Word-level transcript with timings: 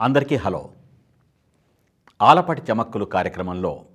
అందరికీ 0.00 0.36
హలో. 0.36 0.70
ఆలపాటి 2.22 2.62
చమక్కులు 2.72 3.04
కార్యక్రమంలో 3.04 3.86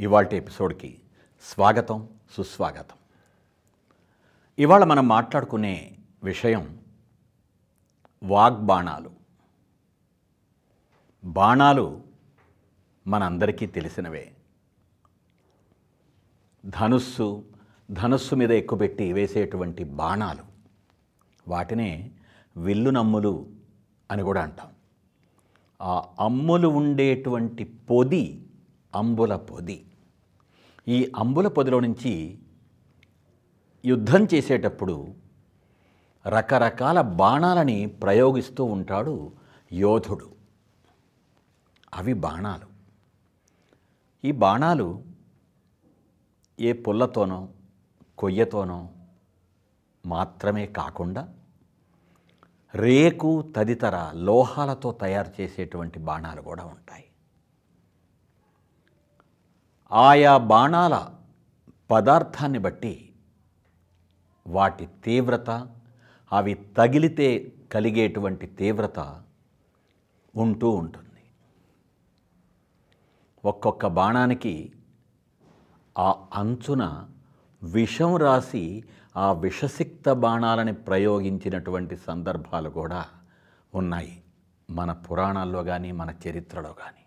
ఇవాళ 0.00 0.28
ఎపిసోడ్కి 0.32 1.00
స్వాగతం 1.42 2.08
సుస్వాగతం. 2.30 2.96
ఇవాళ 4.58 4.84
మనం 4.84 5.08
మాట్లాడుకునే 5.08 5.98
విషయం 6.24 6.80
వాగ్బాణాలు. 8.22 9.10
బాణాలు 11.24 12.02
మనందరికీ 13.06 13.66
తెలిసినవే. 13.66 14.36
ధనుస్సు 16.66 17.44
ధనుస్సు 17.90 18.34
మీద 18.34 18.50
ఎక్కుపెట్టి 18.50 19.12
వేసేటువంటి 19.12 19.84
బాణాలు. 19.84 20.44
వాటినే 21.48 22.10
విల్లునమ్ములు 22.56 23.50
అని 24.10 24.22
కూడా 24.22 24.42
అంటాం. 24.42 24.81
ఆ 25.82 26.04
అమ్ములు 26.20 26.68
ఉండేటువంటి 26.68 27.64
పొది 27.64 28.46
అంబుల 28.94 29.36
పొది. 29.36 29.84
ఈ 30.88 31.12
అంబుల 31.16 31.48
పొదిలో 31.48 31.80
నుంచి 31.80 32.38
యుద్ధం 33.84 34.28
చేసేటప్పుడు 34.34 35.14
రకరకాల 36.26 37.00
బాణాలని 37.00 37.86
ప్రయోగిస్తూ 37.86 38.64
ఉంటాడు 38.64 39.32
యోధుడు. 39.72 40.32
అవి 41.94 42.12
బాణాలు. 42.12 42.66
ఈ 44.24 44.32
బాణాలు 44.32 45.02
ఏ 46.60 46.72
పుల్లతోనో 46.72 47.48
కొయ్యతోనో 48.18 48.88
మాత్రమే 50.06 50.66
కాకుండా 50.66 51.34
రేకు 52.74 53.52
తదితర 53.56 54.10
లోహాలతో 54.14 54.92
తయారు 54.92 55.42
చేసేటువంటి 55.42 55.98
బాణాలు 55.98 56.42
కూడా 56.42 56.64
ఉంటాయి. 56.64 57.04
ఆయా 59.92 60.36
బాణాల 60.36 61.08
పదార్థాన్ని 61.90 62.58
బట్టి 62.58 63.12
వాటి 64.46 64.88
తీవ్రత 65.04 65.68
అవి 66.32 66.54
తగిలితే 66.54 67.52
కలిగేటువంటి 67.72 68.46
తీవ్రత 68.46 69.22
ఉంటూ 70.36 70.70
ఉంటుంది. 70.70 71.08
ఒక్కొక్క 73.44 73.86
బాణానికి 73.86 74.72
ఆ 75.98 76.26
అంచున 76.34 77.08
విషం 77.62 78.16
రాసి 78.16 78.84
ఆ 79.16 79.32
విషసిక్త 79.32 80.12
బాణాలని 80.12 80.72
ప్రయోగించినటువంటి 80.72 81.96
సందర్భాలు 81.96 82.70
కూడా 82.70 83.06
ఉన్నాయి. 83.74 84.22
మన 84.70 84.92
పురాణాల్లో 84.92 85.64
కానీ 85.64 85.92
మన 85.92 86.14
చరిత్రలో 86.28 86.72
కానీ 86.72 87.02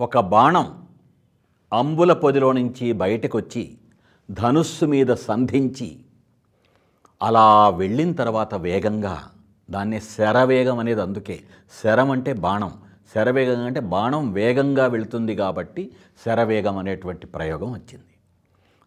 ఒక 0.00 0.18
బాణం 0.18 0.86
అంబుల 1.72 2.12
పొదిలో 2.12 2.52
నుంచి 2.52 2.92
బయటకు 2.92 3.38
వచ్చి 3.38 3.78
ధనుస్సు 4.30 4.84
మీద 4.84 5.06
సంధించి 5.06 6.04
అలా 7.22 7.68
వెళ్ళిన 7.68 8.12
తర్వాత 8.12 8.54
వేగంగా 8.54 9.30
దాన్ని 9.70 10.00
శరవేగం 10.00 10.78
అనేది 10.78 11.00
అందుకే. 11.00 11.44
శరం 11.82 12.10
అంటే 12.10 12.32
బాణం. 12.32 12.72
శరవేగం 13.14 13.64
అంటే 13.64 13.80
బాణం 13.80 14.32
వేగంగా 14.32 14.86
వెళుతుంది 14.86 15.36
కాబట్టి 15.36 15.90
శరవేగం 16.24 16.78
అనేటువంటి 16.78 17.26
ప్రయోగం 17.26 17.72
వచ్చింది. 17.72 18.13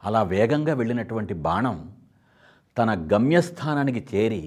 అలా 0.04 0.22
వేగంగా 0.24 0.74
వెళ్ళినటువంటి 0.74 1.34
బాణం 1.48 1.78
తన 2.78 3.08
గమ్యస్థానానికి 3.14 4.08
చేరి 4.12 4.44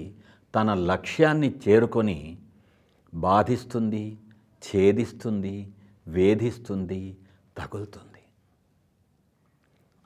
తన 0.55 0.73
లక్ష్యాన్ని 0.73 1.49
చేరుకొని 1.63 2.37
బాధిస్తుంది 3.13 4.05
ఛేదిస్తుంది 4.61 5.55
వేధిస్తుంది 6.07 7.01
తగులుతుంది. 7.57 8.21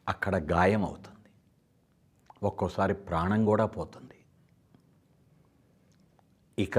అక్కడ 0.07 0.35
గాయం 0.35 0.83
అవుతుంది. 0.85 1.29
ఒక్కోసారి 2.43 2.93
ప్రాణం 2.93 3.45
కూడా 3.45 3.65
పోతుంది. 3.65 4.19
ఇక 6.57 6.77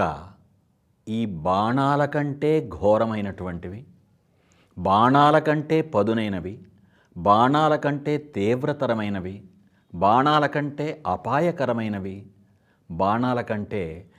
ఈ 1.07 1.21
బాణాల 1.27 2.05
కంటే 2.05 2.69
ఘోరమైనటువంటివి 2.69 3.81
బాణాల 4.77 5.39
కంటే 5.39 5.83
పదునైనవి 5.95 6.55
బాణాల 7.17 7.77
కంటే 7.77 8.19
తీవ్రతరమైనవి 8.19 9.43
బాణాల 9.95 10.47
కంటే 10.47 11.03
అపాయకరమైనవి 11.07 12.27
బాణాల 12.91 13.41
కంటే 13.41 14.11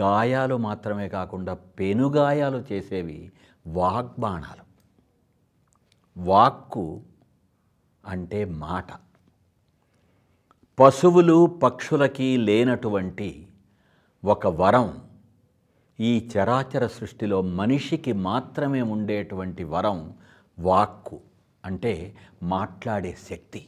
గాయాలు 0.00 0.56
మాత్రమే 0.56 1.08
కాకుండా 1.08 1.54
పెనుగాయాలు 1.54 2.64
చేసేవి 2.72 3.32
వాగ్బాణాలు. 3.66 4.64
వాక్కు 6.16 7.02
అంటే 8.06 8.44
మాట. 8.44 8.86
పశువులు 10.80 11.46
పక్షులకి 11.62 12.36
లేనటువంటి 12.36 13.48
ఒక 14.24 14.46
వరం 14.46 15.02
ఈ 16.00 16.30
చరాచర 16.36 16.86
సృష్టిలో 16.86 17.42
మనిషికి 17.42 18.12
మాత్రమే 18.12 18.82
ఉండేటువంటి 18.82 19.64
వరం 19.64 20.14
వాక్కు. 20.58 21.20
అంటే 21.64 22.16
మాట్లాడే 22.42 23.16
శక్తి. 23.30 23.66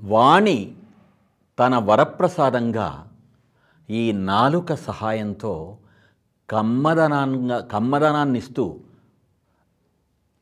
వాణి 0.00 0.76
తన 1.58 1.76
వరప్రసాదంగా 1.76 3.12
ఈ 3.90 4.12
నాలుక 4.12 4.74
సహాయంతో 4.74 5.78
కమ్మదనంగా 6.50 7.60
కమ్మదనాన్నిస్తూ 7.60 8.80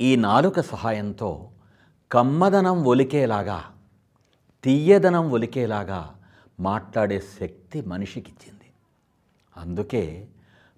ఈ 0.01 0.17
నాలుక 0.17 0.61
సహాయంతో 0.61 1.51
కమ్మదనం 2.13 2.85
ఒలికేలాగా 2.85 3.65
తీయదనం 4.65 5.31
ఒలికేలాగా 5.31 6.19
మాట్లాడే 6.61 7.21
శక్తి 7.41 7.81
మనిషికిచ్చింది 7.81 8.71
అందుకే 9.57 10.29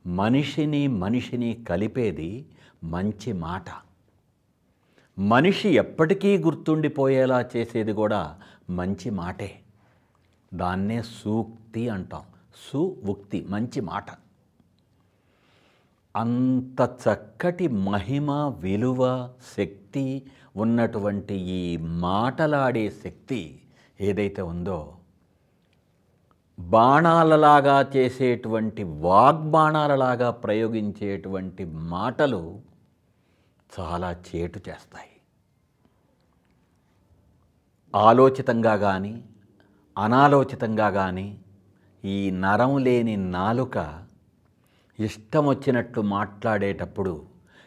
మనిషిని 0.07 0.89
మనిషిని 0.89 1.65
కలిపేది 1.69 2.47
మంచి 2.85 3.33
మాట. 3.33 3.65
మనిషి 5.21 5.69
ఎప్పటికీ 5.69 6.39
గుర్తుండిపోయేలా 6.39 7.45
చేసేది 7.57 7.93
కూడా 7.93 8.39
మంచి 8.71 9.11
మాటే. 9.11 9.61
దాన్నే 10.55 11.03
సూక్తి 11.03 11.89
అంటాం. 11.89 12.23
సు 12.73 12.97
ఉక్తి 13.09 13.47
మంచి 13.49 13.81
మాట. 13.81 14.05
అంత 16.17 16.89
చక్కటి 17.03 17.69
మహిమ 17.69 18.31
విలువ 18.59 19.31
శక్తి 19.59 20.23
ఉన్నటువంటి 20.57 21.35
ఈ 21.35 21.77
మాటలాడే 21.77 22.91
శక్తి 22.91 23.61
ఏదైతే 24.01 24.43
ఉందో 24.43 24.95
బాణాలలాగా 26.61 27.91
చేసేటువంటి 27.97 28.83
వాగ్బాణాలలాగా 28.83 30.31
ప్రయోగించేటువంటి 30.31 31.65
మాటలు 31.65 32.70
చాలా 33.79 34.17
చేటు 34.29 34.61
చేస్తాయి. 34.69 35.11
ఆలోచితంగా 37.95 38.77
కానీ 38.77 39.25
అనాలోచితంగా 39.99 40.91
కానీ 40.91 41.41
ఈ 42.05 42.31
నరం 42.31 42.79
లేని 42.79 43.17
నాలుక 43.17 44.07
ఇష్టం 45.01 45.47
వచ్చినట్టు 45.47 46.01
మాట్లాడేటప్పుడు 46.01 47.27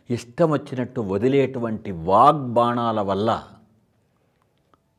ఇష్టం 0.10 0.52
వచ్చినట్టు 0.52 1.02
వదిలేటువంటి 1.02 1.92
వాగ్బాణాల 1.92 3.02
వల్ల 3.02 3.44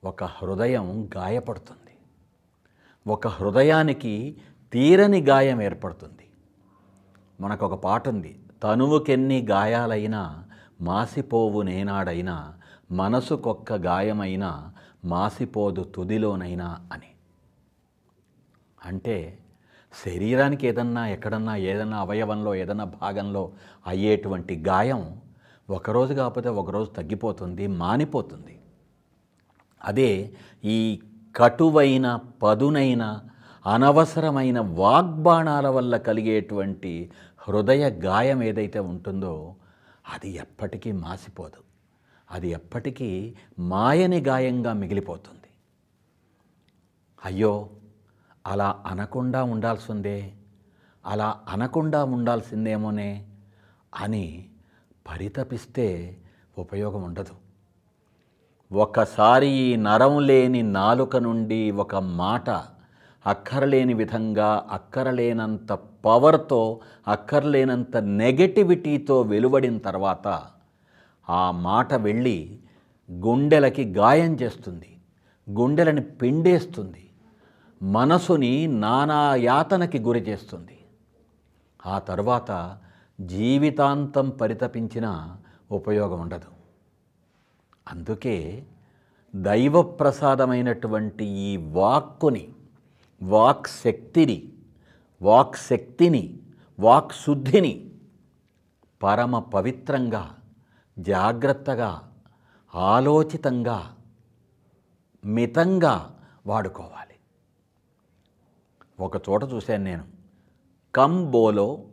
ఒక 0.05 0.25
హృదయం 0.25 1.11
గాయపడుతుంది. 1.17 1.95
ఒక 3.07 3.27
హృదయానికి 3.27 4.37
తీరని 4.73 5.21
గాయం 5.21 5.63
ఏర్పడుతుంది. 5.63 6.27
మనకు 7.41 7.67
ఒక 7.67 7.75
పాట 7.75 8.09
ఉంది 8.09 8.41
తనువుకెన్ని 8.63 9.47
గాయాలైనా 9.51 10.45
మాసిపోవు 10.81 11.63
నేనాడైనా 11.63 12.55
మనసుకొక్క 12.93 13.73
గాయమైనా 13.73 14.73
మాసిపోదు 15.05 15.85
తుదిలోనైనా 15.85 16.81
అని. 16.93 17.07
అంటే 18.85 19.39
శరీరానికి 20.07 20.67
ఏదన్నా 20.67 21.09
ఎక్కడన్నా 21.09 21.57
ఏదన్నా 21.57 21.97
అవయవంలో 21.99 22.55
ఏదన్నా 22.55 22.85
భాగంలో 22.85 23.53
అయ్యేటువంటి 23.87 24.65
గాయం 24.69 25.21
ఒకరోజు 25.71 26.15
కాకపోతే 26.15 26.49
ఒకరోజు 26.49 26.91
తగ్గిపోతుంది 26.91 27.67
మానిపోతుంది. 27.67 28.59
అదే 29.85 30.31
ఈ 30.65 31.01
కటువైన 31.37 32.21
పదునైన 32.43 33.21
అనవసరమైన 33.67 34.61
వాగ్బాణాల 34.61 35.69
వల్ల 35.69 35.97
కలిగేటువంటి 35.97 37.11
హృదయ 37.39 37.91
గాయం 37.91 38.43
ఏదైతే 38.43 38.79
ఉంటుందో 38.79 39.57
అది 40.09 40.31
ఎప్పటికీ 40.31 40.93
మాసిపోదు. 40.93 41.61
అది 42.31 42.49
ఎప్పటికీ 42.49 43.37
మాయని 43.59 44.21
గాయంగా 44.21 44.73
మిగిలిపోతుంది. 44.73 45.49
అయ్యో 47.25 47.71
అలా 48.47 48.83
అనకుండా 48.87 49.43
ఉండాల్సిందే 49.45 50.33
అలా 51.07 51.41
అనకుండా 51.49 52.05
ఉండాల్సిందేమోనే 52.05 53.29
అని 53.95 54.49
పరితపిస్తే 55.11 56.19
ఉపయోగం 56.59 57.03
ఉండదు. 57.03 57.35
ఒకసారి 58.73 59.47
ఈ 59.47 59.77
నరం 59.77 60.27
లేని 60.27 60.63
నాలుక 60.63 61.17
నుండి 61.17 61.71
ఒక 61.71 61.95
మాట 61.95 62.51
అక్కరలేని 63.27 63.95
విధంగా 63.95 64.67
అక్కరలేనంత 64.71 65.73
పవర్తో 66.05 66.81
అక్కర్లేనంత 67.09 67.97
నెగటివిటీతో 67.97 69.23
వెలువడిన 69.23 69.79
తర్వాత 69.79 70.43
ఆ 71.31 71.51
మాట 71.51 71.95
వెళ్ళి 71.95 72.59
గుండెలకి 73.13 73.85
గాయం 73.85 74.35
చేస్తుంది. 74.35 74.97
గుండెలని 75.51 76.01
పిండేస్తుంది. 76.01 77.11
మనసుని 77.83 78.67
నానా 78.67 79.35
యాతనకి 79.35 79.99
గురి 79.99 80.21
చేస్తుంది. 80.21 80.79
ఆ 81.87 81.99
తర్వాత 81.99 82.79
జీవితాంతం 83.21 84.31
పరితపించిన 84.31 85.37
ఉపయోగం 85.71 86.21
ఉండదు. 86.21 86.55
అందుకే 87.93 88.65
దైవప్రసాదమైనటువంటి 89.35 91.25
ఈ 91.25 91.57
వాక్కుని 91.57 92.49
వాక్ 93.23 93.69
శక్తిని 93.69 94.53
వాక్ 95.23 95.57
శక్తిని 95.57 96.39
వాక్ 96.81 97.13
శుద్ధిని 97.13 97.91
పరమ 99.03 99.39
పవిత్రంగా 99.39 100.37
జాగ్రత్తగా 100.99 102.15
ఆలోచితంగా 102.75 103.97
మితంగా 105.25 106.21
వాడుకోవాలి. 106.47 107.15
ఒక 109.01 109.17
చోట 109.17 109.45
చూశాను 109.45 109.85
నేను. 109.85 110.05
కమ్ 110.95 111.31
బోలో 111.31 111.85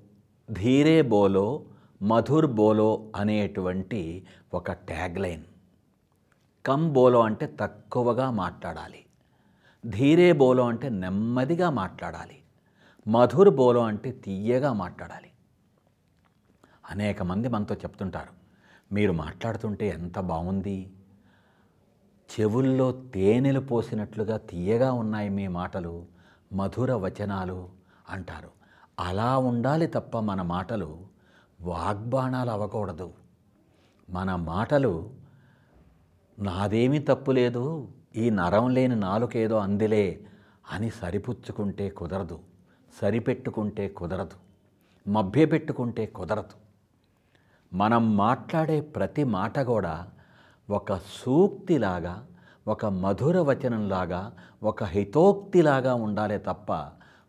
ధీరే 0.51 1.01
బోలో 1.01 1.65
మధుర్ 2.01 2.45
బోలో 2.45 3.12
అనేటువంటి 3.15 4.25
ఒక 4.53 4.71
ట్యాగ్ 4.71 5.19
లైన్. 5.19 5.44
కమ్ 6.65 6.94
బోలో 6.94 7.19
అంటే 7.19 7.56
తక్కువగా 7.59 8.31
మాట్లాడాలి. 8.31 9.06
ధీరే 9.89 10.33
బోలో 10.33 10.68
అంటే 10.68 10.89
నెమ్మదిగా 10.89 11.69
మాట్లాడాలి. 11.69 12.38
మధుర్ 13.07 13.50
బోలో 13.50 13.83
అంటే 13.83 14.12
తీయగా 14.12 14.74
మాట్లాడాలి. 14.74 15.31
అనేక 16.89 17.24
మంది 17.24 17.48
మనతో 17.48 17.75
చెప్తుంటారు 17.75 18.33
మీరు 18.94 19.12
మాట్లాడుతుంటే 19.12 19.88
ఎంత 19.88 20.19
బాగుంది 20.19 20.94
చెవుల్లో 22.31 22.92
తేనెలు 22.92 23.60
పోసినట్లుగా 23.60 24.38
తీయగా 24.38 24.94
ఉన్నాయి 24.94 25.30
మీ 25.30 25.48
మాటలు 25.48 26.06
మధుర 26.54 26.94
వచనాలు 26.94 27.69
అంటారు. 28.10 28.50
అలా 29.00 29.38
ఉండాలి 29.38 29.88
తప్ప 29.88 30.18
మన 30.18 30.42
మాటలు 30.42 31.07
వాగ్బాణాలు 31.62 32.50
అవ్వకూడదు. 32.50 33.13
మన 34.10 34.36
మాటలు 34.36 35.10
నాదేమీ 36.39 37.00
తప్పు 37.00 37.31
లేదు 37.31 37.88
ఈ 38.16 38.30
నరం 38.30 38.69
లేని 38.69 38.96
నాలుకేదో 38.96 39.56
అందిలే 39.56 40.25
అని 40.72 40.90
సరిపుచ్చుకుంటే 40.90 41.90
కుదరదు 41.90 42.40
సరిపెట్టుకుంటే 43.02 43.88
కుదరదు 43.88 44.38
మభ్యపెట్టుకుంటే 45.10 46.06
కుదరదు. 46.06 46.56
మనం 47.75 48.18
మాట్లాడే 48.18 48.81
ప్రతి 48.81 49.24
మాట 49.24 49.60
కూడా 49.60 50.08
ఒక 50.69 50.98
సూక్తిలాగా 50.98 52.28
ఒక 52.68 52.86
మధుర 52.86 53.40
వచనంలాగా 53.40 54.36
ఒక 54.63 54.84
హితోక్తిలాగా 54.84 55.94
ఉండాలే 55.94 56.38
తప్ప 56.38 56.72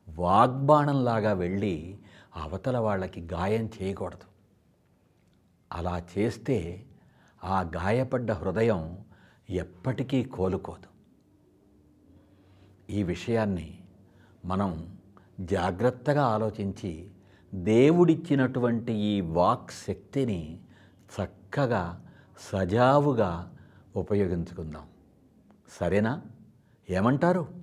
వాగ్బాణంలాగా 0.08 1.32
వెళ్ళి 1.32 1.98
అవతల 2.36 2.78
వాళ్ళకి 2.78 3.28
గాయం 3.32 3.70
చేయకూడదు. 3.82 4.28
అలా 5.72 6.02
చేస్తే 6.18 6.84
ఆ 7.44 7.60
గాయపడ్డ 7.60 8.32
హృదయం 8.32 8.98
ఎప్పటికీ 9.50 10.24
కోలుకోదు. 10.24 10.92
ఈ 12.92 13.02
విషయాన్ని 13.02 13.78
మనం 14.44 14.98
జాగ్రత్తగా 15.40 16.24
ఆలోచించి 16.24 17.10
దేవుడిచ్చినటువంటి 17.54 18.92
ఈ 18.92 19.20
వాక్ 19.20 19.70
శక్తిని 19.70 20.60
చక్కగా 21.22 22.06
సజావుగా 22.38 23.56
ఉపయోగించుకుందాం. 23.96 24.86
సరేనా? 25.68 26.22
ఏమంటారు? 26.90 27.61